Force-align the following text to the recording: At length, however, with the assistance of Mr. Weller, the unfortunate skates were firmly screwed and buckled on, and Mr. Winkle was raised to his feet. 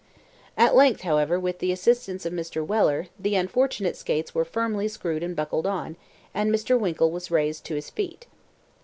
At 0.57 0.75
length, 0.75 1.01
however, 1.01 1.39
with 1.39 1.59
the 1.59 1.71
assistance 1.71 2.25
of 2.25 2.33
Mr. 2.33 2.65
Weller, 2.65 3.05
the 3.19 3.35
unfortunate 3.35 3.95
skates 3.95 4.33
were 4.33 4.43
firmly 4.43 4.87
screwed 4.87 5.21
and 5.21 5.35
buckled 5.35 5.67
on, 5.67 5.95
and 6.33 6.51
Mr. 6.51 6.75
Winkle 6.79 7.11
was 7.11 7.29
raised 7.29 7.65
to 7.65 7.75
his 7.75 7.91
feet. 7.91 8.25